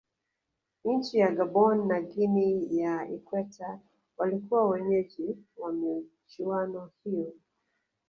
nchi 0.91 1.17
ya 1.17 1.31
gabon 1.31 1.87
na 1.87 2.01
guinea 2.01 2.67
ya 2.95 3.09
ikweta 3.11 3.79
walikuwa 4.17 4.69
wenyeji 4.69 5.35
wa 5.57 5.71
michuano 5.73 6.89
hiyo 7.03 7.33